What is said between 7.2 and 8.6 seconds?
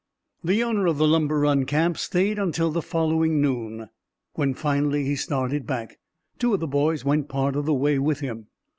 part of the way with him.